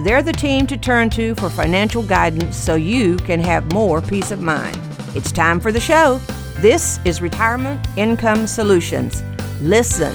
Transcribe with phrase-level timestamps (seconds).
[0.00, 4.30] they're the team to turn to for financial guidance so you can have more peace
[4.30, 4.78] of mind.
[5.14, 6.20] It's time for the show.
[6.58, 9.22] This is Retirement Income Solutions.
[9.60, 10.14] Listen,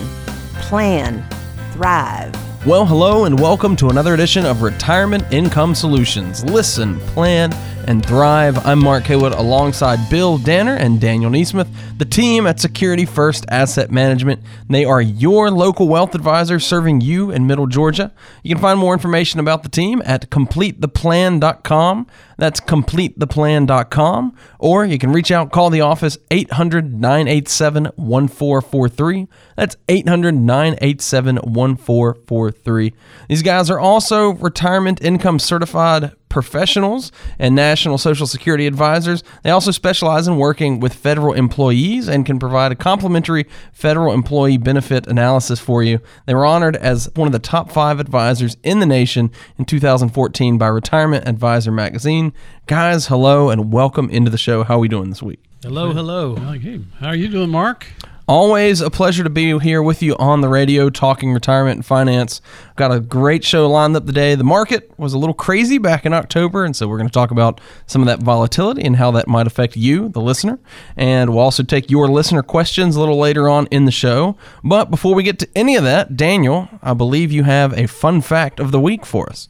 [0.61, 1.27] plan,
[1.73, 2.33] thrive.
[2.65, 6.45] Well, hello, and welcome to another edition of Retirement Income Solutions.
[6.45, 7.51] Listen, plan,
[7.85, 8.65] and thrive.
[8.65, 13.91] I'm Mark Haywood alongside Bill Danner and Daniel Neesmith, the team at Security First Asset
[13.91, 14.41] Management.
[14.69, 18.11] They are your local wealth advisor serving you in Middle Georgia.
[18.43, 22.07] You can find more information about the team at completetheplan.com.
[22.37, 24.35] That's completetheplan.com.
[24.59, 29.27] Or you can reach out, call the office 800 987 1443.
[29.55, 32.93] That's 800 987 1443.
[33.29, 39.23] These guys are also retirement income certified professionals and national social security advisors.
[39.43, 44.57] They also specialize in working with federal employees and can provide a complimentary federal employee
[44.57, 45.99] benefit analysis for you.
[46.25, 50.57] They were honored as one of the top five advisors in the nation in 2014
[50.57, 52.33] by Retirement Advisor magazine.
[52.65, 54.63] Guys, hello and welcome into the show.
[54.63, 55.39] How are we doing this week?
[55.61, 56.35] Hello, hello.
[56.55, 56.81] Okay.
[56.99, 57.85] How are you doing, Mark?
[58.25, 62.39] Always a pleasure to be here with you on the radio talking retirement and finance.
[62.77, 64.35] Got a great show lined up today.
[64.35, 67.31] The market was a little crazy back in October, and so we're going to talk
[67.31, 70.57] about some of that volatility and how that might affect you, the listener.
[70.95, 74.37] And we'll also take your listener questions a little later on in the show.
[74.63, 78.21] But before we get to any of that, Daniel, I believe you have a fun
[78.21, 79.49] fact of the week for us.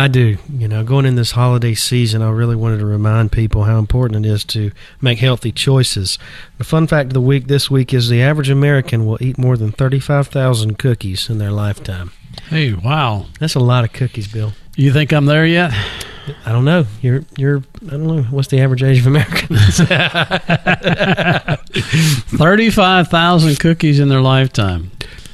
[0.00, 0.38] I do.
[0.56, 4.24] You know, going in this holiday season, I really wanted to remind people how important
[4.24, 6.18] it is to make healthy choices.
[6.58, 9.56] The fun fact of the week this week is the average American will eat more
[9.58, 12.12] than 35,000 cookies in their lifetime.
[12.48, 13.26] Hey, wow.
[13.38, 14.52] That's a lot of cookies, Bill.
[14.74, 15.72] You think I'm there yet?
[16.46, 16.86] I don't know.
[17.02, 18.22] You're you're I don't know.
[18.24, 19.80] What's the average age of Americans?
[22.38, 24.90] 35,000 cookies in their lifetime.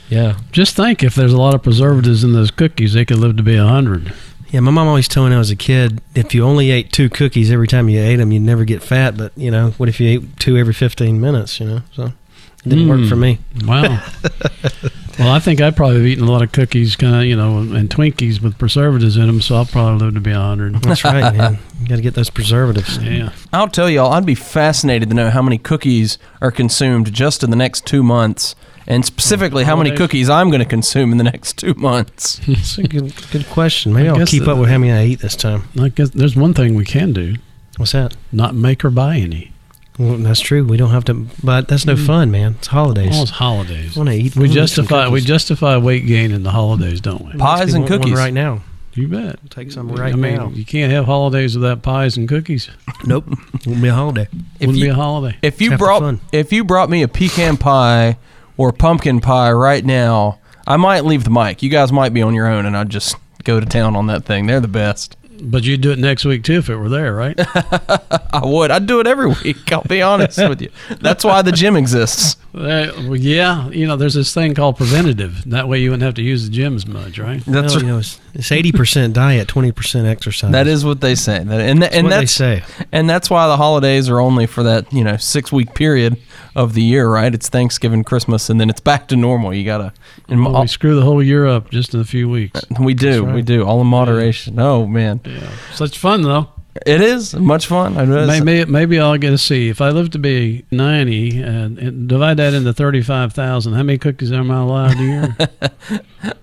[0.09, 0.39] yeah.
[0.53, 3.43] Just think if there's a lot of preservatives in those cookies, they could live to
[3.43, 4.13] be a 100.
[4.51, 6.93] Yeah, my mom always told me when I was a kid, if you only ate
[6.93, 9.17] two cookies every time you ate them, you'd never get fat.
[9.17, 11.59] But you know, what if you ate two every fifteen minutes?
[11.61, 13.09] You know, so it didn't work Mm.
[13.09, 13.39] for me.
[13.65, 13.83] Wow.
[15.19, 17.59] well, I think I'd probably have eaten a lot of cookies, kind of, you know,
[17.59, 20.83] and Twinkies with preservatives in them, so I'll probably live to be 100.
[20.83, 21.59] That's right, man.
[21.81, 22.99] You got to get those preservatives.
[22.99, 23.31] Yeah.
[23.53, 27.51] I'll tell y'all, I'd be fascinated to know how many cookies are consumed just in
[27.51, 28.55] the next two months,
[28.87, 32.37] and specifically how many cookies I'm going to consume in the next two months.
[32.47, 33.93] That's a good good question.
[33.93, 35.65] Maybe I I'll keep the- up with how many I eat this time.
[35.81, 37.37] I guess there's one thing we can do
[37.77, 38.17] What's that?
[38.33, 39.53] not make or buy any.
[39.99, 40.65] Well, that's true.
[40.65, 42.07] We don't have to, but that's no mm.
[42.07, 42.57] fun, man.
[42.59, 43.17] It's holidays.
[43.17, 43.97] All it's holidays.
[43.97, 44.37] I want to eat.
[44.37, 47.39] We I wanna eat some justify we justify weight gain in the holidays, don't we?
[47.39, 48.19] Pies and want one cookies.
[48.19, 48.63] right now.
[48.93, 49.51] You bet.
[49.51, 50.49] Take some right I mean, now.
[50.49, 52.71] you can't have holidays without pies and cookies.
[53.05, 53.27] Nope,
[53.67, 54.27] won't be a holiday.
[54.59, 55.37] If Wouldn't be a holiday.
[55.43, 56.21] if you Half the brought fun.
[56.33, 58.17] if you brought me a pecan pie
[58.57, 61.63] or pumpkin pie right now, I might leave the mic.
[61.63, 64.25] You guys might be on your own, and I'd just go to town on that
[64.25, 64.47] thing.
[64.47, 65.17] They're the best.
[65.41, 67.35] But you'd do it next week too if it were there, right?
[67.39, 68.71] I would.
[68.71, 69.71] I'd do it every week.
[69.71, 70.71] I'll be honest with you.
[71.01, 72.37] That's why the gym exists.
[72.55, 75.45] Uh, well, yeah, you know, there's this thing called preventative.
[75.51, 77.43] That way you wouldn't have to use the gym as much, right?
[77.47, 78.03] That's well, you know,
[78.39, 80.53] it's, it's 80% diet, 20% exercise.
[80.53, 81.43] that is what they say.
[81.43, 82.85] That, and That's and what that's they say.
[82.93, 86.17] And that's why the holidays are only for that, you know, six week period
[86.55, 87.35] of the year, right?
[87.35, 89.53] It's Thanksgiving, Christmas, and then it's back to normal.
[89.55, 89.93] You gotta,
[90.29, 92.65] and Well, we screw the whole year up just in a few weeks.
[92.81, 93.35] we do, right.
[93.35, 94.59] we do, all in moderation.
[94.59, 96.49] Oh man, Yeah, such fun though.
[96.85, 97.97] It is much fun.
[97.97, 98.05] I
[98.41, 102.37] Maybe maybe I'll get to see if I live to be ninety and, and divide
[102.39, 103.75] that into thirty five thousand.
[103.75, 105.37] How many cookies am I allowed a year?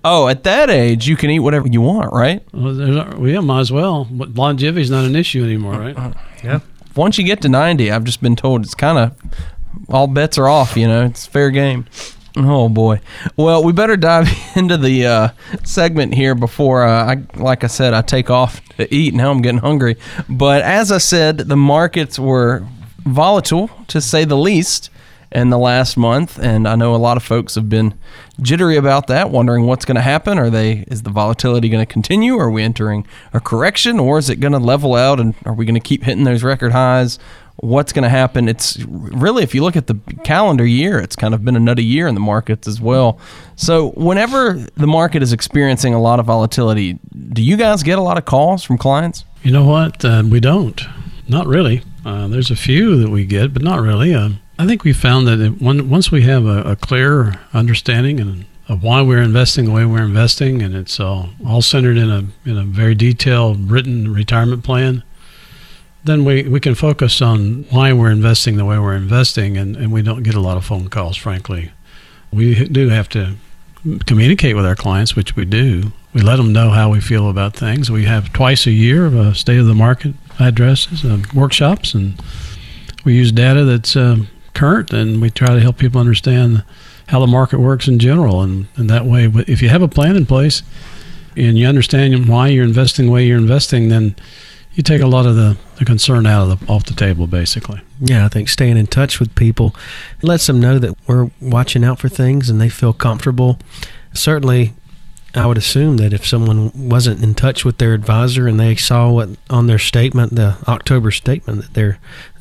[0.06, 2.42] Oh, at that age, you can eat whatever you want, right?
[2.52, 4.06] well, well, yeah, might as well.
[4.10, 6.14] But longevity's not an issue anymore, right?
[6.42, 6.60] Yeah.
[6.96, 9.16] Once you get to ninety, I've just been told it's kind of
[9.88, 10.76] all bets are off.
[10.76, 11.86] You know, it's fair game.
[12.36, 13.00] Oh boy.
[13.36, 15.28] Well, we better dive into the uh,
[15.62, 19.14] segment here before uh, I, like I said, I take off to eat.
[19.14, 19.96] Now I'm getting hungry.
[20.28, 22.66] But as I said, the markets were
[23.04, 24.90] volatile to say the least
[25.30, 27.94] in the last month, and I know a lot of folks have been
[28.40, 30.38] jittery about that, wondering what's going to happen.
[30.38, 30.84] Are they?
[30.86, 32.38] Is the volatility going to continue?
[32.38, 35.18] Are we entering a correction, or is it going to level out?
[35.18, 37.18] And are we going to keep hitting those record highs?
[37.56, 38.48] What's going to happen?
[38.48, 41.84] It's really, if you look at the calendar year, it's kind of been a nutty
[41.84, 43.18] year in the markets as well.
[43.56, 46.98] So, whenever the market is experiencing a lot of volatility,
[47.32, 49.24] do you guys get a lot of calls from clients?
[49.42, 50.04] You know what?
[50.04, 50.80] Uh, we don't.
[51.28, 51.82] Not really.
[52.04, 54.14] Uh, there's a few that we get, but not really.
[54.14, 58.20] Uh, I think we found that it, one, once we have a, a clear understanding
[58.20, 62.10] and of why we're investing the way we're investing, and it's all, all centered in
[62.10, 65.02] a in a very detailed written retirement plan,
[66.04, 69.90] then we, we can focus on why we're investing the way we're investing, and, and
[69.92, 71.72] we don't get a lot of phone calls, frankly.
[72.30, 73.36] We do have to
[74.06, 75.92] communicate with our clients, which we do.
[76.12, 77.90] We let them know how we feel about things.
[77.90, 82.20] We have twice a year of a state of the market addresses, uh, workshops, and
[83.04, 84.18] we use data that's uh,
[84.52, 86.64] current, and we try to help people understand
[87.08, 88.42] how the market works in general.
[88.42, 90.62] And, and that way, if you have a plan in place
[91.36, 94.14] and you understand why you're investing the way you're investing, then
[94.74, 97.80] you take a lot of the, the concern out of the, off the table, basically.
[98.00, 99.74] Yeah, I think staying in touch with people
[100.22, 103.58] lets them know that we're watching out for things and they feel comfortable.
[104.12, 104.74] Certainly,
[105.36, 109.10] I would assume that if someone wasn't in touch with their advisor and they saw
[109.10, 111.96] what on their statement, the October statement that they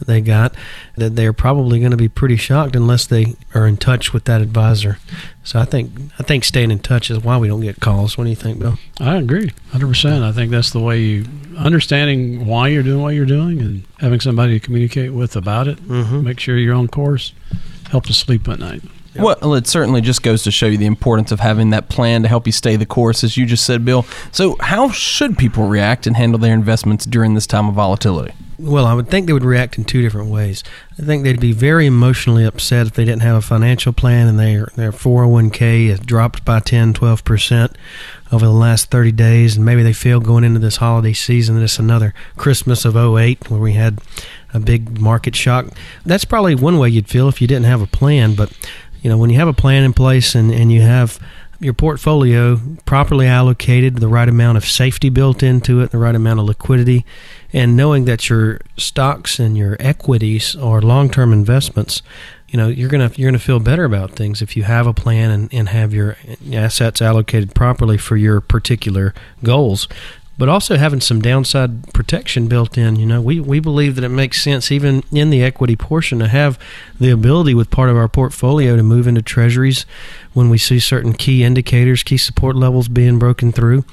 [0.06, 0.54] they got,
[0.96, 4.42] that they're probably going to be pretty shocked unless they are in touch with that
[4.42, 5.00] advisor.
[5.44, 8.18] So I think I think staying in touch is why we don't get calls.
[8.18, 8.78] What do you think, Bill?
[9.00, 10.24] I agree, hundred percent.
[10.24, 11.26] I think that's the way you
[11.58, 15.78] understanding why you're doing what you're doing and having somebody to communicate with about it.
[15.78, 16.24] Mm-hmm.
[16.24, 17.34] Make sure you're on course.
[17.90, 18.84] Help to sleep at night.
[19.16, 19.24] Yep.
[19.24, 22.28] Well, it certainly just goes to show you the importance of having that plan to
[22.28, 24.06] help you stay the course, as you just said, Bill.
[24.32, 28.34] So, how should people react and handle their investments during this time of volatility?
[28.60, 30.64] Well, I would think they would react in two different ways.
[30.98, 34.40] I think they'd be very emotionally upset if they didn't have a financial plan and
[34.40, 37.76] their their 401k has dropped by 10, 12%
[38.32, 41.64] over the last 30 days and maybe they feel going into this holiday season that
[41.64, 44.00] it's another Christmas of 08 where we had
[44.54, 45.68] a big market shock.
[46.06, 48.52] That's probably one way you'd feel if you didn't have a plan, but
[49.04, 51.20] you know, when you have a plan in place and, and you have
[51.60, 56.40] your portfolio properly allocated, the right amount of safety built into it, the right amount
[56.40, 57.06] of liquidity,
[57.52, 62.02] and knowing that your stocks and your equities are long-term investments,
[62.48, 65.32] you know, you're gonna you're gonna feel better about things if you have a plan
[65.32, 66.18] and, and have your
[66.54, 69.14] assets allocated properly for your particular
[69.44, 69.88] goals
[70.38, 72.96] but also having some downside protection built in.
[72.96, 76.28] You know, we, we believe that it makes sense, even in the equity portion, to
[76.28, 76.58] have
[77.00, 79.86] the ability with part of our portfolio to move into treasuries
[80.34, 83.86] when we see certain key indicators, key support levels being broken through.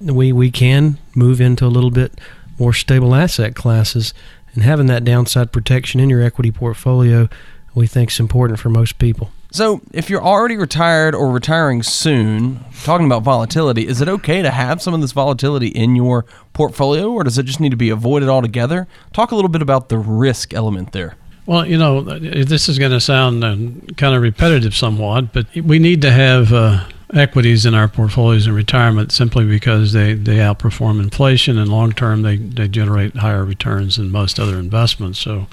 [0.00, 2.20] We, we can move into a little bit
[2.58, 4.14] more stable asset classes,
[4.54, 7.28] and having that downside protection in your equity portfolio,
[7.74, 9.30] we think is important for most people.
[9.50, 14.50] So, if you're already retired or retiring soon, talking about volatility, is it okay to
[14.50, 17.88] have some of this volatility in your portfolio or does it just need to be
[17.88, 18.86] avoided altogether?
[19.14, 21.16] Talk a little bit about the risk element there.
[21.46, 23.56] Well, you know, this is going to sound uh,
[23.96, 26.84] kind of repetitive somewhat, but we need to have uh,
[27.14, 32.20] equities in our portfolios in retirement simply because they, they outperform inflation and long term
[32.20, 35.18] they, they generate higher returns than most other investments.
[35.18, 35.46] So,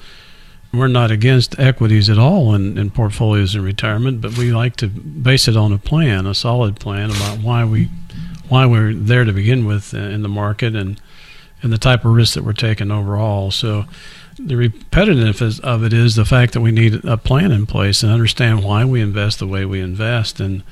[0.76, 4.88] we're not against equities at all in, in portfolios in retirement, but we like to
[4.88, 7.88] base it on a plan, a solid plan about why we
[8.48, 11.00] why we're there to begin with in the market and
[11.62, 13.50] and the type of risk that we're taking overall.
[13.50, 13.86] So
[14.38, 18.12] the repetitiveness of it is the fact that we need a plan in place and
[18.12, 20.62] understand why we invest the way we invest and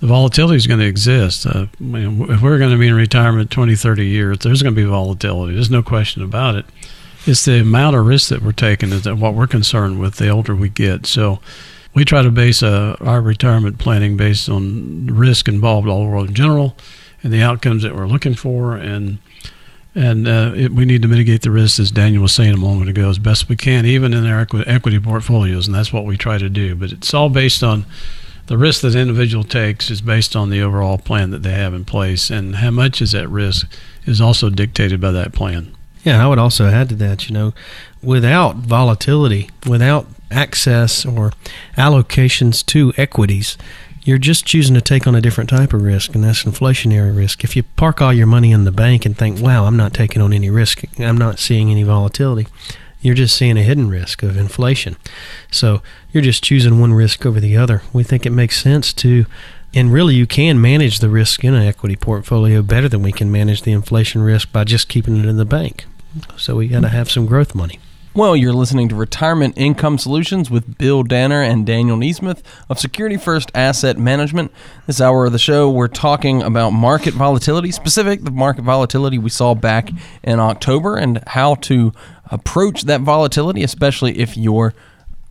[0.00, 1.46] the volatility is going to exist.
[1.46, 4.84] Uh, if we're going to be in retirement 20, 30 years, there's going to be
[4.84, 5.54] volatility.
[5.54, 6.66] There's no question about it
[7.28, 10.56] it's the amount of risk that we're taking is what we're concerned with the older
[10.56, 11.06] we get.
[11.06, 11.40] So
[11.94, 16.34] we try to base uh, our retirement planning based on risk involved all world in
[16.34, 16.76] general
[17.22, 19.18] and the outcomes that we're looking for and
[19.94, 22.88] and uh, it, we need to mitigate the risk, as Daniel was saying a moment
[22.88, 26.16] ago, as best we can, even in our equi- equity portfolios, and that's what we
[26.16, 26.76] try to do.
[26.76, 27.84] But it's all based on
[28.46, 31.74] the risk that the individual takes is based on the overall plan that they have
[31.74, 33.66] in place, and how much is at risk
[34.06, 35.74] is also dictated by that plan.
[36.08, 37.52] Yeah, I would also add to that, you know,
[38.02, 41.34] without volatility, without access or
[41.76, 43.58] allocations to equities,
[44.04, 47.44] you're just choosing to take on a different type of risk, and that's inflationary risk.
[47.44, 50.22] If you park all your money in the bank and think, wow, I'm not taking
[50.22, 52.48] on any risk, I'm not seeing any volatility,
[53.02, 54.96] you're just seeing a hidden risk of inflation.
[55.50, 57.82] So you're just choosing one risk over the other.
[57.92, 59.26] We think it makes sense to
[59.74, 63.30] and really, you can manage the risk in an equity portfolio better than we can
[63.30, 65.84] manage the inflation risk by just keeping it in the bank.
[66.36, 67.80] So we got to have some growth money.
[68.14, 73.16] Well, you're listening to Retirement Income Solutions with Bill Danner and Daniel Neesmith of Security
[73.16, 74.50] First Asset Management.
[74.86, 79.30] This hour of the show, we're talking about market volatility, specific the market volatility we
[79.30, 79.90] saw back
[80.24, 81.92] in October, and how to
[82.30, 84.74] approach that volatility, especially if you're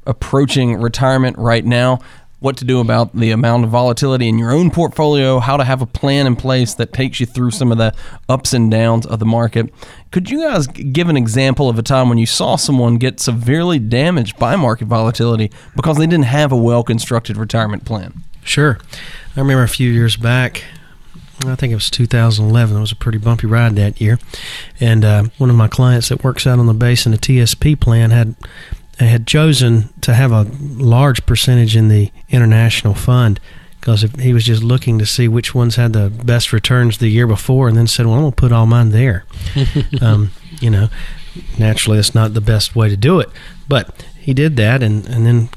[0.06, 2.00] approaching retirement right now.
[2.40, 5.82] What to do about the amount of volatility in your own portfolio, how to have
[5.82, 7.94] a plan in place that takes you through some of the
[8.30, 9.74] ups and downs of the market.
[10.12, 13.80] Could you guys give an example of a time when you saw someone get severely
[13.80, 18.24] damaged by market volatility because they didn't have a well constructed retirement plan?
[18.44, 18.80] Sure.
[19.36, 20.64] I remember a few years back,
[21.46, 22.76] I think it was 2011.
[22.76, 24.18] It was a pretty bumpy ride that year,
[24.80, 27.80] and uh, one of my clients that works out on the base in the TSP
[27.80, 28.36] plan had
[29.06, 33.40] had chosen to have a large percentage in the international fund
[33.80, 37.28] because he was just looking to see which ones had the best returns the year
[37.28, 39.26] before, and then said, "Well, I'm going to put all mine there."
[40.02, 40.90] um, you know,
[41.58, 43.30] naturally, it's not the best way to do it,
[43.68, 45.50] but he did that, and and then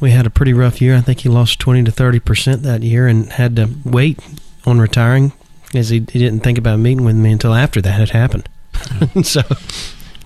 [0.00, 0.96] we had a pretty rough year.
[0.96, 4.18] I think he lost 20 to 30 percent that year, and had to wait
[4.66, 5.32] on retiring
[5.74, 8.48] as he, he didn't think about meeting with me until after that had happened.
[9.22, 9.42] so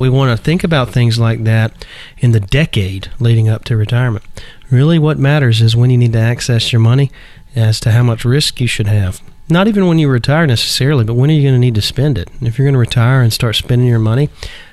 [0.02, 1.86] we want to think about things like that
[2.18, 4.24] in the decade leading up to retirement.
[4.68, 7.12] Really, what matters is when you need to access your money
[7.54, 9.22] as to how much risk you should have.
[9.48, 12.18] Not even when you retire necessarily, but when are you going to need to spend
[12.18, 12.28] it?
[12.40, 14.28] if you're going to retire and start spending your money,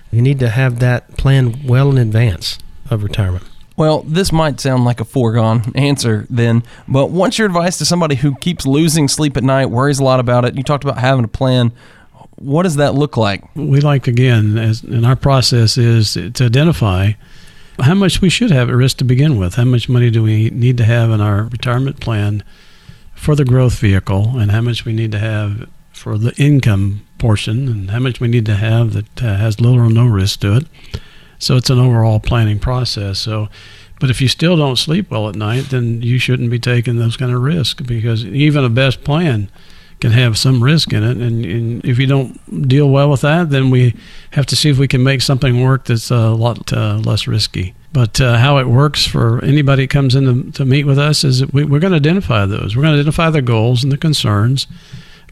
[0.10, 2.58] you need to have that plan well in advance
[2.90, 3.46] of retirement.
[3.78, 8.16] Well, this might sound like a foregone answer then, but what's your advice to somebody
[8.16, 10.56] who keeps losing sleep at night, worries a lot about it?
[10.56, 11.72] You talked about having a plan.
[12.40, 13.44] What does that look like?
[13.56, 17.12] We like, again, as in our process is to identify
[17.82, 19.56] how much we should have at risk to begin with.
[19.56, 22.44] How much money do we need to have in our retirement plan
[23.14, 27.68] for the growth vehicle, and how much we need to have for the income portion,
[27.68, 30.56] and how much we need to have that uh, has little or no risk to
[30.56, 30.66] it.
[31.38, 33.20] So it's an overall planning process.
[33.20, 33.50] So,
[34.00, 37.18] but if you still don't sleep well at night, then you shouldn't be taking those
[37.18, 39.50] kind of risks because even a best plan
[40.00, 41.18] can have some risk in it.
[41.18, 43.96] And, and, if you don't deal well with that, then we
[44.32, 47.74] have to see if we can make something work that's a lot uh, less risky.
[47.92, 51.24] But uh, how it works for anybody that comes in to, to meet with us
[51.24, 52.76] is we, we're going to identify those.
[52.76, 54.68] We're going to identify the goals and the concerns.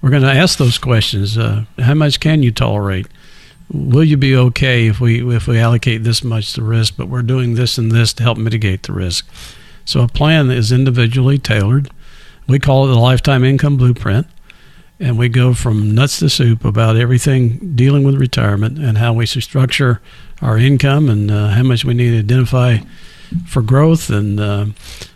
[0.01, 1.38] We're going to ask those questions.
[1.38, 3.07] Uh, how much can you tolerate?
[3.71, 7.21] will you be okay if we if we allocate this much to risk, but we're
[7.21, 9.27] doing this and this to help mitigate the risk?
[9.86, 11.89] So a plan is individually tailored.
[12.47, 14.27] We call it the lifetime income blueprint,
[15.00, 19.25] and we go from nuts to soup about everything dealing with retirement and how we
[19.25, 20.01] structure
[20.42, 22.77] our income and uh, how much we need to identify
[23.46, 24.66] for growth and uh,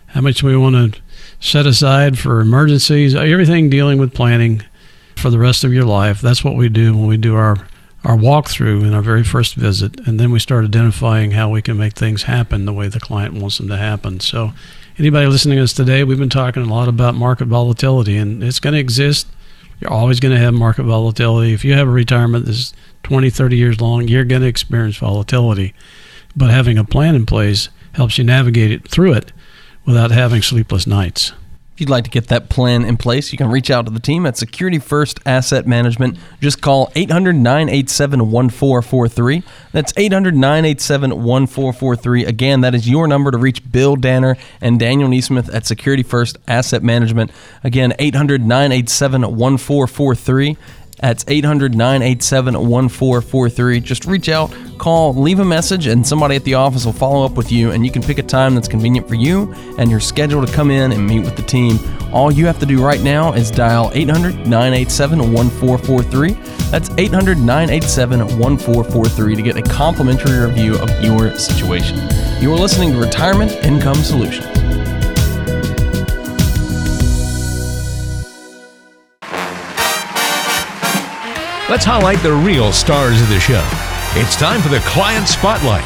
[0.06, 1.00] how much we want to
[1.40, 3.14] set aside for emergencies.
[3.14, 4.62] Everything dealing with planning
[5.16, 6.20] for the rest of your life.
[6.20, 7.66] That's what we do when we do our
[8.04, 11.76] our walkthrough in our very first visit, and then we start identifying how we can
[11.76, 14.18] make things happen the way the client wants them to happen.
[14.18, 14.52] So,
[14.98, 18.58] anybody listening to us today, we've been talking a lot about market volatility, and it's
[18.58, 19.28] going to exist.
[19.82, 21.52] You're always going to have market volatility.
[21.52, 22.72] If you have a retirement that's
[23.02, 25.74] 20, 30 years long, you're going to experience volatility.
[26.36, 29.32] But having a plan in place helps you navigate it through it
[29.84, 31.32] without having sleepless nights
[31.76, 34.26] you'd like to get that plan in place, you can reach out to the team
[34.26, 36.18] at Security First Asset Management.
[36.40, 39.42] Just call 800 987 1443.
[39.72, 42.24] That's 800 987 1443.
[42.24, 46.38] Again, that is your number to reach Bill Danner and Daniel Neesmith at Security First
[46.46, 47.30] Asset Management.
[47.64, 50.56] Again, 800 987 1443.
[51.02, 53.80] That's 800 987 1443.
[53.80, 57.32] Just reach out, call, leave a message, and somebody at the office will follow up
[57.32, 57.72] with you.
[57.72, 60.70] And you can pick a time that's convenient for you and your schedule to come
[60.70, 61.80] in and meet with the team.
[62.12, 66.34] All you have to do right now is dial 800 987 1443.
[66.70, 71.98] That's 800 987 1443 to get a complimentary review of your situation.
[72.40, 74.61] You are listening to Retirement Income Solutions.
[81.72, 83.66] Let's highlight the real stars of the show.
[84.14, 85.82] It's time for the Client Spotlight.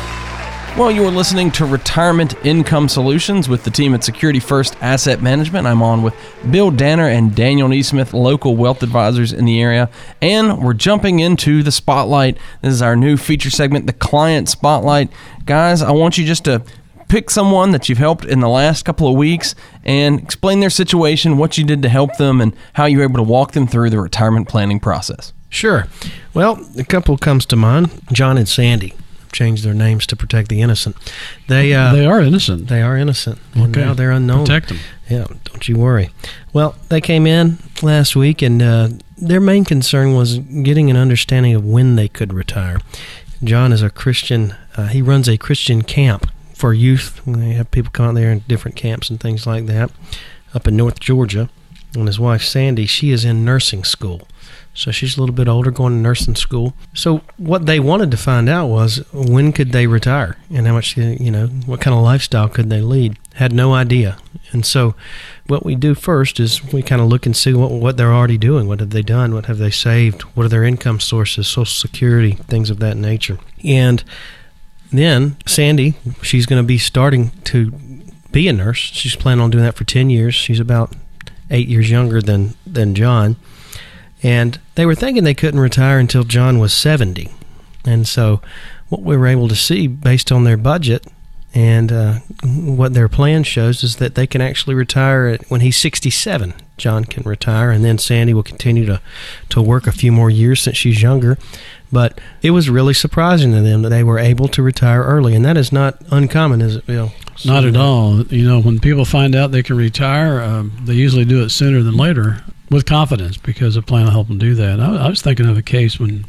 [0.76, 5.22] Well, you are listening to Retirement Income Solutions with the team at Security First Asset
[5.22, 5.64] Management.
[5.64, 6.12] I'm on with
[6.50, 9.88] Bill Danner and Daniel Neesmith, local wealth advisors in the area.
[10.20, 12.36] And we're jumping into the spotlight.
[12.62, 15.12] This is our new feature segment, the Client Spotlight.
[15.44, 16.64] Guys, I want you just to
[17.06, 21.38] pick someone that you've helped in the last couple of weeks and explain their situation,
[21.38, 23.90] what you did to help them, and how you were able to walk them through
[23.90, 25.32] the retirement planning process.
[25.56, 25.86] Sure.
[26.34, 27.90] Well, a couple comes to mind.
[28.12, 28.92] John and Sandy
[29.32, 30.96] changed their names to protect the innocent.
[31.48, 32.68] They uh, they are innocent.
[32.68, 33.38] They are innocent.
[33.56, 33.80] Okay.
[33.80, 34.44] now they're unknown.
[34.44, 34.78] Protect them.
[35.08, 35.26] Yeah.
[35.44, 36.10] Don't you worry.
[36.52, 41.54] Well, they came in last week, and uh, their main concern was getting an understanding
[41.54, 42.78] of when they could retire.
[43.42, 44.54] John is a Christian.
[44.76, 47.22] Uh, he runs a Christian camp for youth.
[47.26, 49.90] They have people come out there in different camps and things like that
[50.52, 51.48] up in North Georgia.
[52.00, 54.28] And his wife Sandy, she is in nursing school.
[54.76, 56.74] So she's a little bit older, going to nursing school.
[56.92, 60.98] So what they wanted to find out was when could they retire and how much,
[60.98, 63.18] you know, what kind of lifestyle could they lead.
[63.34, 64.18] Had no idea.
[64.52, 64.94] And so
[65.46, 68.36] what we do first is we kind of look and see what, what they're already
[68.36, 68.68] doing.
[68.68, 69.32] What have they done?
[69.32, 70.22] What have they saved?
[70.22, 73.38] What are their income sources, Social Security, things of that nature.
[73.64, 74.04] And
[74.92, 77.70] then Sandy, she's going to be starting to
[78.30, 78.78] be a nurse.
[78.78, 80.34] She's planning on doing that for 10 years.
[80.34, 80.94] She's about
[81.50, 83.36] eight years younger than, than John.
[84.22, 87.30] And they were thinking they couldn't retire until John was 70.
[87.84, 88.40] And so,
[88.88, 91.06] what we were able to see based on their budget
[91.56, 96.52] and uh, what their plan shows is that they can actually retire when he's 67.
[96.76, 99.00] John can retire, and then Sandy will continue to,
[99.48, 101.38] to work a few more years since she's younger.
[101.90, 105.44] But it was really surprising to them that they were able to retire early, and
[105.46, 107.12] that is not uncommon, is it, Bill?
[107.44, 108.22] Not at all.
[108.26, 111.82] You know, when people find out they can retire, um, they usually do it sooner
[111.82, 114.80] than later with confidence because a plan will help them do that.
[114.80, 116.24] I, I, was thinking of a case when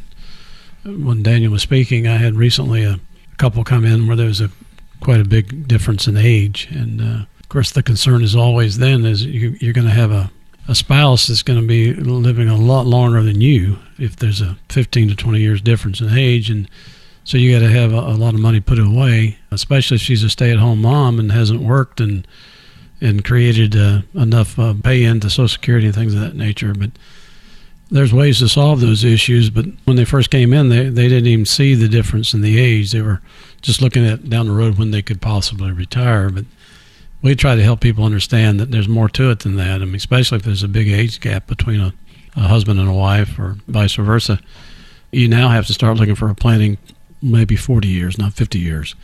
[0.84, 2.06] when Daniel was speaking.
[2.06, 4.50] I had recently a, a couple come in where there was a
[5.00, 9.04] quite a big difference in age, and uh, of course the concern is always then
[9.04, 10.30] is you, you're going to have a
[10.68, 14.58] a spouse that's going to be living a lot longer than you if there's a
[14.68, 16.68] 15 to 20 years difference in age and
[17.28, 20.22] so you got to have a, a, lot of money put away especially if she's
[20.22, 22.26] a stay-at-home mom and hasn't worked and
[23.00, 26.74] and created uh, enough uh, pay into Social Security and things of that nature.
[26.74, 26.90] But
[27.90, 29.50] there's ways to solve those issues.
[29.50, 32.58] But when they first came in, they, they didn't even see the difference in the
[32.58, 32.92] age.
[32.92, 33.20] They were
[33.62, 36.28] just looking at down the road when they could possibly retire.
[36.30, 36.44] But
[37.22, 39.80] we try to help people understand that there's more to it than that.
[39.80, 41.92] I mean, especially if there's a big age gap between a,
[42.36, 44.40] a husband and a wife or vice versa.
[45.10, 46.76] You now have to start looking for a planning
[47.22, 48.94] maybe 40 years, not 50 years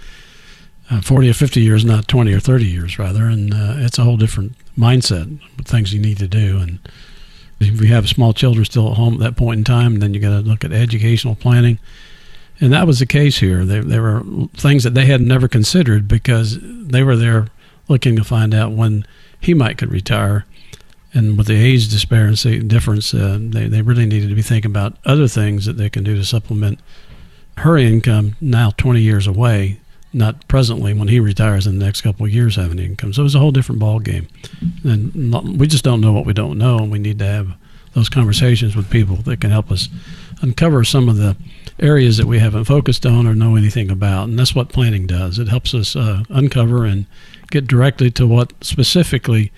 [0.91, 3.25] uh, 40 or 50 years, not 20 or 30 years, rather.
[3.25, 6.59] And uh, it's a whole different mindset, things you need to do.
[6.59, 6.79] And
[7.61, 10.21] if you have small children still at home at that point in time, then you
[10.21, 11.79] got to look at educational planning.
[12.61, 13.65] And that was the case here.
[13.65, 14.23] There, there were
[14.55, 17.49] things that they had never considered because they were there
[17.89, 19.07] looking to find out when
[19.41, 20.45] he might could retire.
[21.13, 24.97] And with the age disparity difference, uh, they, they really needed to be thinking about
[25.05, 26.81] other things that they can do to supplement
[27.59, 29.79] her income now 20 years away
[30.15, 33.13] not presently when he retires in the next couple of years have any income.
[33.13, 34.29] So it's a whole different ball game,
[34.85, 37.49] and not, we just don't know what we don't know, and we need to have
[37.95, 39.89] those conversations with people that can help us
[40.41, 41.37] uncover some of the
[41.81, 45.39] areas that we haven't focused on or know anything about, and that's what planning does.
[45.39, 47.07] It helps us uh, uncover and
[47.51, 49.53] get directly to what specifically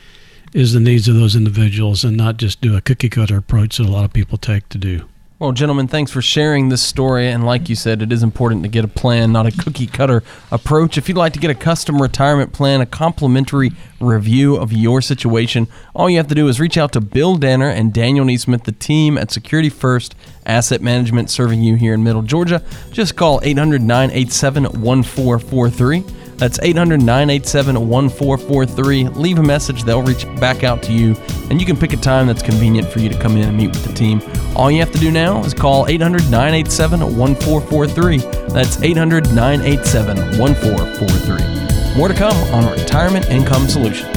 [0.55, 3.87] is the needs of those individuals, and not just do a cookie cutter approach that
[3.87, 5.07] a lot of people take to do.
[5.39, 7.29] Well, gentlemen, thanks for sharing this story.
[7.29, 10.23] And like you said, it is important to get a plan, not a cookie cutter
[10.51, 10.97] approach.
[10.97, 15.69] If you'd like to get a custom retirement plan, a complimentary review of your situation,
[15.95, 18.73] all you have to do is reach out to Bill Danner and Daniel Neesmith, the
[18.73, 20.15] team at Security First
[20.47, 22.63] Asset Management serving you here in Middle Georgia.
[22.91, 26.26] Just call 800 987 1443.
[26.37, 29.09] That's 800 987 1443.
[29.09, 31.17] Leave a message, they'll reach back out to you,
[31.51, 33.69] and you can pick a time that's convenient for you to come in and meet
[33.69, 34.21] with the team.
[34.55, 38.19] All you have to do now is call 800 987 1443.
[38.53, 41.97] That's 800 987 1443.
[41.97, 44.15] More to come on Retirement Income Solutions.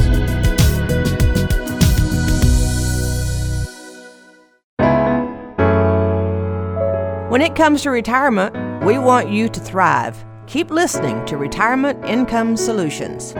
[7.30, 10.26] When it comes to retirement, we want you to thrive.
[10.50, 13.36] Keep listening to Retirement Income Solutions.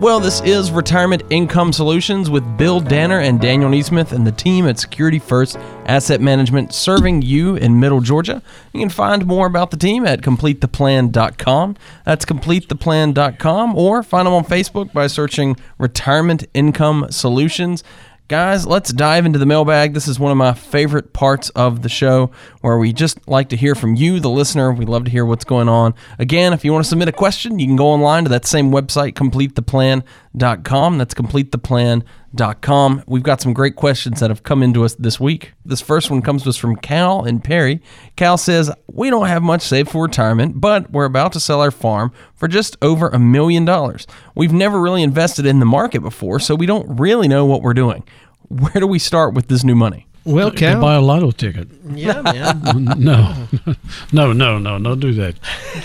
[0.00, 4.66] Well, this is Retirement Income Solutions with Bill Danner and Daniel Neesmith and the team
[4.66, 8.42] at Security First Asset Management serving you in Middle Georgia.
[8.72, 11.76] You can find more about the team at CompleteThePlan.com.
[12.04, 17.84] That's CompleteThePlan.com or find them on Facebook by searching Retirement Income Solutions.
[18.30, 19.92] Guys, let's dive into the mailbag.
[19.92, 23.56] This is one of my favorite parts of the show where we just like to
[23.56, 24.70] hear from you, the listener.
[24.70, 25.96] We love to hear what's going on.
[26.16, 28.70] Again, if you want to submit a question, you can go online to that same
[28.70, 30.04] website, completetheplan.com.
[30.36, 33.02] Dot com that's completetheplan.com.
[33.08, 35.54] We've got some great questions that have come into us this week.
[35.64, 37.80] This first one comes to us from Cal and Perry.
[38.14, 41.72] Cal says, We don't have much saved for retirement, but we're about to sell our
[41.72, 44.06] farm for just over a million dollars.
[44.36, 47.74] We've never really invested in the market before, so we don't really know what we're
[47.74, 48.04] doing.
[48.48, 50.06] Where do we start with this new money?
[50.24, 51.68] Well, Cal, buy a lotto ticket.
[51.94, 52.84] Yeah, man.
[52.98, 53.48] no,
[54.12, 55.36] no, no, no, don't do that,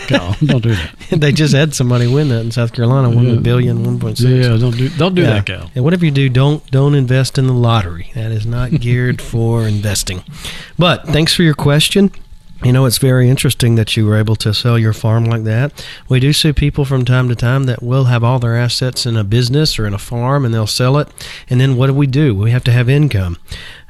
[0.08, 0.36] Cal.
[0.46, 0.96] Don't do that.
[1.12, 3.40] they just had somebody win that in South Carolina, one yeah.
[3.40, 4.30] billion, one point six.
[4.30, 5.36] Yeah, don't do, don't do yeah.
[5.36, 5.72] that, Cal.
[5.74, 8.12] And whatever you do, don't don't invest in the lottery.
[8.14, 10.24] That is not geared for investing.
[10.78, 12.12] But thanks for your question.
[12.64, 15.86] You know, it's very interesting that you were able to sell your farm like that.
[16.08, 19.18] We do see people from time to time that will have all their assets in
[19.18, 21.10] a business or in a farm and they'll sell it.
[21.50, 22.34] And then what do we do?
[22.34, 23.38] We have to have income.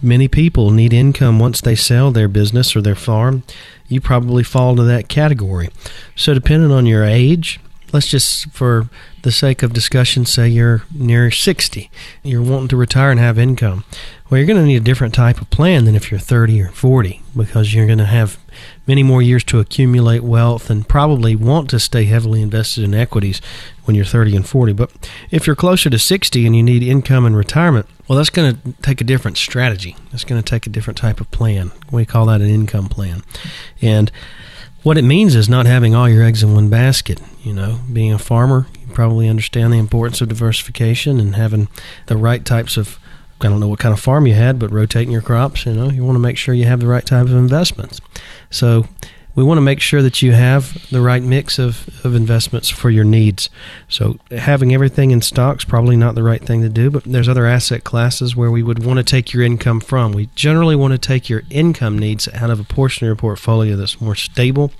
[0.06, 3.44] Many people need income once they sell their business or their farm.
[3.88, 5.70] You probably fall into that category.
[6.16, 7.60] So, depending on your age,
[7.96, 8.90] let's just, for
[9.22, 11.90] the sake of discussion, say you're near 60,
[12.24, 13.86] you're wanting to retire and have income.
[14.30, 16.70] Well, you're going to need a different type of plan than if you're 30 or
[16.70, 18.38] 40 because you're going to have
[18.86, 23.40] many more years to accumulate wealth and probably want to stay heavily invested in equities
[23.86, 24.74] when you're 30 and 40.
[24.74, 24.92] But
[25.32, 28.74] if you're closer to 60 and you need income and retirement, well, that's going to
[28.82, 29.96] take a different strategy.
[30.12, 31.72] That's going to take a different type of plan.
[31.90, 33.24] We call that an income plan.
[33.82, 34.12] And
[34.86, 37.20] what it means is not having all your eggs in one basket.
[37.42, 41.70] You know, being a farmer, you probably understand the importance of diversification and having
[42.06, 43.00] the right types of
[43.42, 45.90] I don't know what kind of farm you had, but rotating your crops, you know,
[45.90, 48.00] you want to make sure you have the right type of investments.
[48.52, 48.88] So
[49.36, 52.90] we want to make sure that you have the right mix of, of investments for
[52.90, 53.50] your needs.
[53.90, 57.46] So having everything in stocks probably not the right thing to do, but there's other
[57.46, 60.14] asset classes where we would want to take your income from.
[60.14, 63.76] We generally want to take your income needs out of a portion of your portfolio
[63.76, 64.72] that's more stable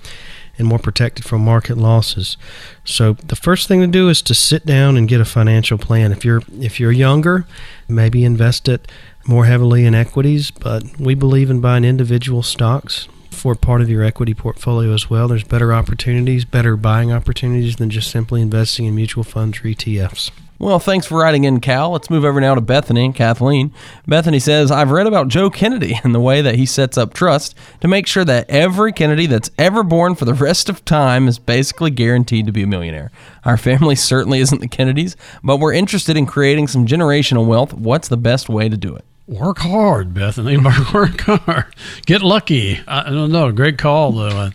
[0.58, 2.38] and more protected from market losses.
[2.82, 6.12] So the first thing to do is to sit down and get a financial plan.
[6.12, 7.44] If you're if you're younger,
[7.88, 8.90] maybe invest it
[9.26, 13.06] more heavily in equities, but we believe in buying individual stocks
[13.54, 15.28] part of your equity portfolio as well.
[15.28, 20.30] There's better opportunities, better buying opportunities than just simply investing in mutual funds or ETFs.
[20.58, 21.90] Well, thanks for writing in, Cal.
[21.90, 23.72] Let's move over now to Bethany, and Kathleen.
[24.06, 27.54] Bethany says, I've read about Joe Kennedy and the way that he sets up trust
[27.82, 31.38] to make sure that every Kennedy that's ever born for the rest of time is
[31.38, 33.10] basically guaranteed to be a millionaire.
[33.44, 37.74] Our family certainly isn't the Kennedys, but we're interested in creating some generational wealth.
[37.74, 39.04] What's the best way to do it?
[39.26, 40.56] Work hard, Bethany.
[40.94, 41.74] Work hard.
[42.06, 42.80] Get lucky.
[42.86, 43.50] I don't know.
[43.50, 44.50] Great call, though.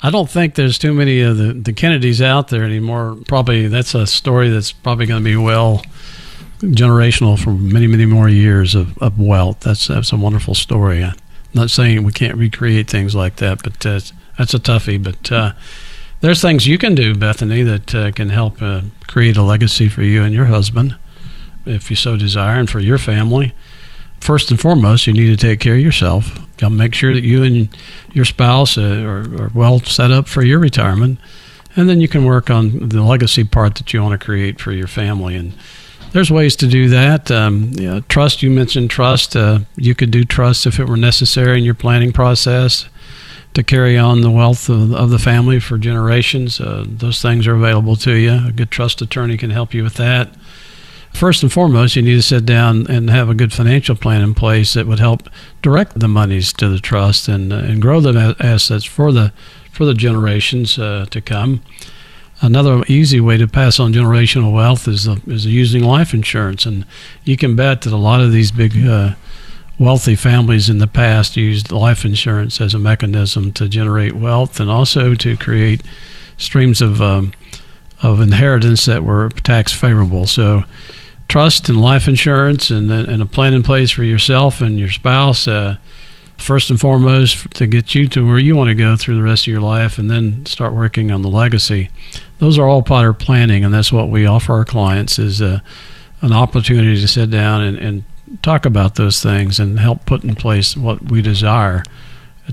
[0.00, 3.18] I don't think there's too many of the, the Kennedys out there anymore.
[3.26, 5.82] Probably that's a story that's probably going to be well
[6.60, 9.60] generational for many, many more years of, of wealth.
[9.60, 11.04] That's that's a wonderful story.
[11.04, 11.14] I'm
[11.52, 14.00] not saying we can't recreate things like that, but uh,
[14.38, 15.02] that's a toughie.
[15.02, 15.52] But uh,
[16.20, 20.02] there's things you can do, Bethany, that uh, can help uh, create a legacy for
[20.02, 20.96] you and your husband,
[21.66, 23.52] if you so desire, and for your family
[24.20, 26.38] first and foremost, you need to take care of yourself.
[26.60, 27.68] You make sure that you and
[28.12, 31.18] your spouse uh, are, are, well set up for your retirement,
[31.76, 34.72] and then you can work on the legacy part that you want to create for
[34.72, 35.36] your family.
[35.36, 35.54] And
[36.12, 37.30] there's ways to do that.
[37.30, 38.42] Um, know, trust.
[38.42, 39.36] You mentioned trust.
[39.36, 42.88] Uh, you could do trust if it were necessary in your planning process
[43.54, 46.60] to carry on the wealth of, of the family for generations.
[46.60, 48.48] Uh, those things are available to you.
[48.48, 50.28] A good trust attorney can help you with that
[51.12, 54.34] first and foremost, you need to sit down and have a good financial plan in
[54.34, 55.28] place that would help
[55.62, 59.32] direct the monies to the trust and uh, and grow the assets for the
[59.72, 61.62] for the generations uh, to come.
[62.40, 66.84] Another easy way to pass on generational wealth is uh, is using life insurance, and
[67.24, 69.14] you can bet that a lot of these big uh,
[69.78, 74.68] wealthy families in the past used life insurance as a mechanism to generate wealth and
[74.68, 75.82] also to create
[76.36, 77.32] streams of um,
[78.02, 80.26] of inheritance that were tax favorable.
[80.26, 80.64] So
[81.28, 85.48] trust and life insurance and, and a plan in place for yourself and your spouse.
[85.48, 85.76] Uh,
[86.38, 89.42] first and foremost, to get you to where you want to go through the rest
[89.42, 91.90] of your life, and then start working on the legacy.
[92.38, 95.58] Those are all part of planning, and that's what we offer our clients is uh,
[96.20, 98.04] an opportunity to sit down and, and
[98.42, 101.82] talk about those things and help put in place what we desire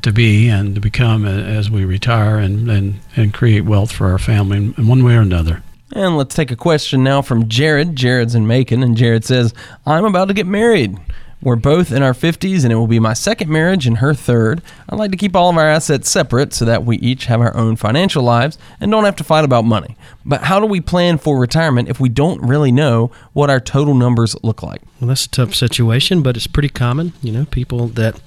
[0.02, 4.20] to be and to become as we retire and, and, and create wealth for our
[4.20, 5.64] family in one way or another.
[5.92, 7.96] And let's take a question now from Jared.
[7.96, 9.54] Jared's in Macon, and Jared says,
[9.86, 10.98] I'm about to get married.
[11.42, 14.64] We're both in our 50s, and it will be my second marriage and her third.
[14.90, 17.56] I'd like to keep all of our assets separate so that we each have our
[17.56, 19.96] own financial lives and don't have to fight about money.
[20.26, 23.94] But how do we plan for retirement if we don't really know what our total
[23.94, 24.82] numbers look like?
[25.00, 27.14] Well, that's a tough situation, but it's pretty common.
[27.22, 28.20] You know, people that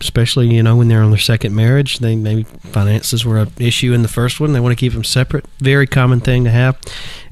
[0.00, 3.92] especially you know when they're on their second marriage they maybe finances were an issue
[3.92, 6.78] in the first one they want to keep them separate very common thing to have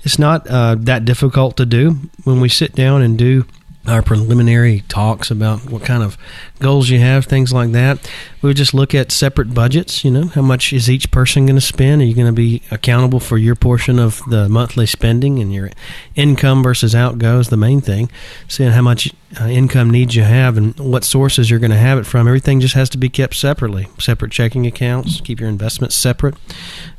[0.02, 1.92] it's not uh, that difficult to do
[2.24, 3.44] when we sit down and do
[3.88, 6.18] our preliminary talks about what kind of
[6.58, 8.10] goals you have, things like that.
[8.42, 10.04] We would just look at separate budgets.
[10.04, 12.02] You know, how much is each person going to spend?
[12.02, 15.70] Are you going to be accountable for your portion of the monthly spending and your
[16.14, 18.10] income versus outgo is the main thing.
[18.48, 21.98] Seeing how much uh, income needs you have and what sources you're going to have
[21.98, 22.26] it from.
[22.26, 23.88] Everything just has to be kept separately.
[23.98, 25.20] Separate checking accounts.
[25.20, 26.34] Keep your investments separate,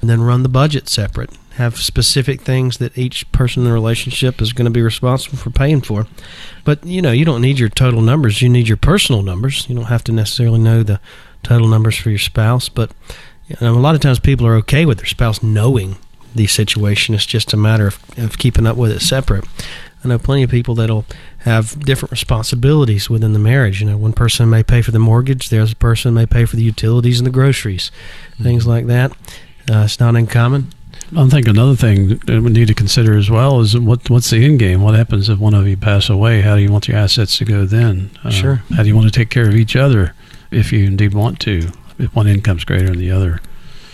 [0.02, 4.41] and then run the budget separate have specific things that each person in the relationship
[4.41, 6.06] is going to be responsible for paying for.
[6.63, 8.43] But you know, you don't need your total numbers.
[8.43, 9.67] You need your personal numbers.
[9.67, 11.00] You don't have to necessarily know the
[11.41, 12.69] total numbers for your spouse.
[12.69, 12.91] But
[13.47, 15.97] you know, a lot of times people are okay with their spouse knowing
[16.36, 17.15] the situation.
[17.15, 19.45] It's just a matter of, of keeping up with it separate.
[20.03, 21.05] I know plenty of people that'll
[21.39, 23.81] have different responsibilities within the marriage.
[23.81, 26.55] You know, one person may pay for the mortgage, the other person may pay for
[26.55, 27.91] the utilities and the groceries,
[28.33, 28.43] mm-hmm.
[28.43, 29.12] things like that.
[29.69, 30.71] Uh, it's not uncommon.
[31.15, 34.43] I think another thing that we need to consider as well is what what's the
[34.43, 34.81] end game?
[34.81, 36.41] What happens if one of you pass away?
[36.41, 38.12] How do you want your assets to go then?
[38.23, 38.55] Uh, sure.
[38.75, 40.13] How do you want to take care of each other
[40.51, 41.71] if you indeed want to?
[41.97, 43.39] If one income's greater than the other,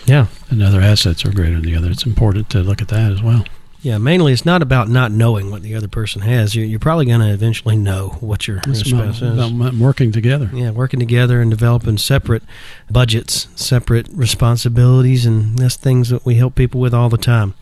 [0.06, 3.12] yeah, and other assets are greater than the other, it's important to look at that
[3.12, 3.44] as well.
[3.84, 6.54] Yeah, mainly it's not about not knowing what the other person has.
[6.54, 9.52] You're, you're probably going to eventually know what your, your spouse about, is.
[9.52, 10.48] About working together.
[10.54, 12.42] Yeah, working together and developing separate
[12.90, 17.52] budgets, separate responsibilities, and that's things that we help people with all the time.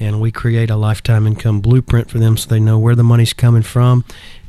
[0.00, 3.34] And we create a lifetime income blueprint for them so they know where the money's
[3.34, 4.06] coming from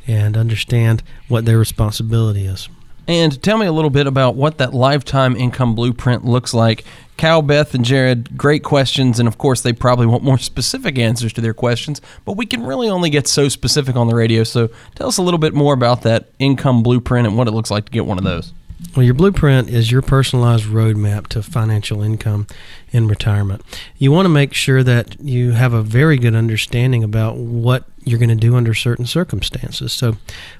[0.07, 2.69] and understand what their responsibility is.
[3.09, 6.85] And tell me a little bit about what that lifetime income blueprint looks like
[7.17, 9.17] Cal, Beth, and Jared, great questions.
[9.17, 12.61] And of course, they probably want more specific answers to their questions, but we can
[12.61, 14.43] really only get so specific on the radio.
[14.43, 17.71] So tell us a little bit more about that income blueprint and what it looks
[17.71, 18.53] like to get one of those.
[18.95, 22.45] Well, your blueprint is your personalized roadmap to financial income
[22.91, 23.63] in retirement.
[23.97, 28.19] You want to make sure that you have a very good understanding about what you're
[28.19, 29.93] going to do under certain circumstances.
[29.93, 30.17] So,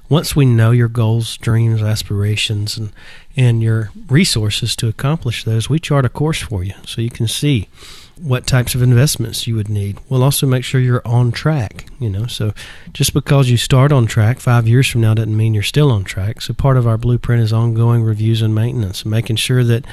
[0.08, 2.92] once we know your goals, dreams, aspirations, and
[3.36, 7.28] and your resources to accomplish those, we chart a course for you so you can
[7.28, 7.68] see
[8.20, 9.98] what types of investments you would need.
[10.08, 12.26] We'll also make sure you're on track, you know.
[12.26, 12.52] So
[12.92, 16.04] just because you start on track 5 years from now doesn't mean you're still on
[16.04, 16.42] track.
[16.42, 19.86] So part of our blueprint is ongoing reviews and maintenance, making sure that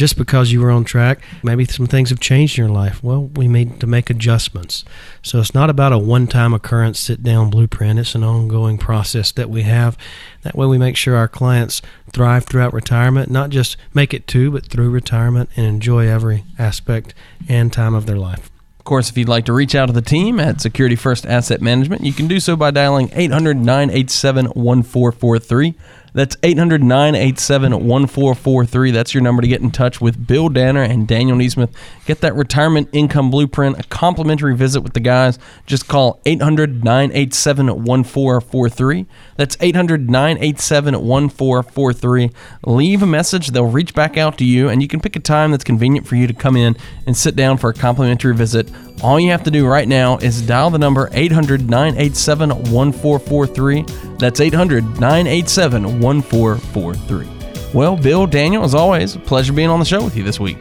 [0.00, 3.04] just because you were on track, maybe some things have changed in your life.
[3.04, 4.82] Well, we need to make adjustments.
[5.22, 9.30] So it's not about a one time occurrence sit down blueprint, it's an ongoing process
[9.32, 9.98] that we have.
[10.40, 11.82] That way, we make sure our clients
[12.14, 17.12] thrive throughout retirement, not just make it to, but through retirement and enjoy every aspect
[17.46, 18.50] and time of their life.
[18.78, 21.60] Of course, if you'd like to reach out to the team at Security First Asset
[21.60, 25.74] Management, you can do so by dialing 800 987 1443.
[26.12, 28.90] That's 800 987 1443.
[28.90, 31.72] That's your number to get in touch with Bill Danner and Daniel Neesmith.
[32.06, 35.38] Get that retirement income blueprint, a complimentary visit with the guys.
[35.66, 39.06] Just call 800 987 1443.
[39.36, 42.30] That's 800 987 1443.
[42.66, 43.48] Leave a message.
[43.48, 46.16] They'll reach back out to you, and you can pick a time that's convenient for
[46.16, 48.70] you to come in and sit down for a complimentary visit.
[49.02, 53.82] All you have to do right now is dial the number 800 987 1443.
[54.18, 57.28] That's 800 987 1443.
[57.72, 60.58] Well, Bill, Daniel, as always, pleasure being on the show with you this week.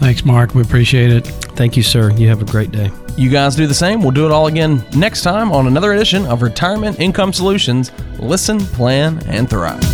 [0.00, 0.54] Thanks, Mark.
[0.54, 1.26] We appreciate it.
[1.26, 2.10] Thank you, sir.
[2.12, 2.90] You have a great day.
[3.16, 4.00] You guys do the same.
[4.00, 7.92] We'll do it all again next time on another edition of Retirement Income Solutions.
[8.18, 9.84] Listen, plan, and thrive.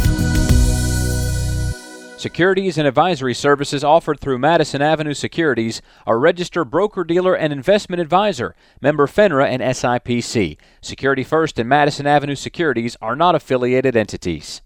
[2.18, 8.01] Securities and advisory services offered through Madison Avenue Securities, a registered broker dealer and investment
[8.01, 10.57] advisor, member FINRA and SIPC.
[10.81, 14.62] Security First and Madison Avenue Securities are not affiliated entities.